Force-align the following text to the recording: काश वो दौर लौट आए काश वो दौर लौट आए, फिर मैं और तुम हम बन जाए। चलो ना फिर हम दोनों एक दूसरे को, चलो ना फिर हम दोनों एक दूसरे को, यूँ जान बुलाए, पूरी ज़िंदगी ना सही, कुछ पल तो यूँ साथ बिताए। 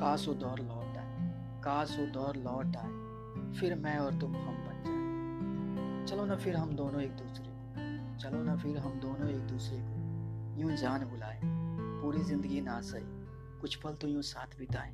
काश 0.00 0.28
वो 0.28 0.34
दौर 0.34 0.60
लौट 0.60 0.96
आए 0.96 1.30
काश 1.64 1.96
वो 1.98 2.06
दौर 2.06 2.36
लौट 2.36 2.76
आए, 2.76 2.90
फिर 3.60 3.74
मैं 3.74 3.96
और 3.98 4.14
तुम 4.14 4.36
हम 4.36 4.56
बन 4.56 4.82
जाए। 4.86 6.06
चलो 6.06 6.24
ना 6.24 6.36
फिर 6.36 6.56
हम 6.56 6.72
दोनों 6.72 7.02
एक 7.02 7.10
दूसरे 7.10 7.44
को, 7.46 8.18
चलो 8.18 8.42
ना 8.42 8.56
फिर 8.56 8.78
हम 8.78 9.00
दोनों 9.00 9.28
एक 9.28 9.46
दूसरे 9.46 9.78
को, 9.78 10.60
यूँ 10.60 10.76
जान 10.76 11.04
बुलाए, 11.04 11.40
पूरी 12.02 12.22
ज़िंदगी 12.22 12.60
ना 12.60 12.80
सही, 12.80 13.04
कुछ 13.60 13.74
पल 13.74 13.94
तो 13.94 14.08
यूँ 14.08 14.22
साथ 14.22 14.58
बिताए। 14.58 14.92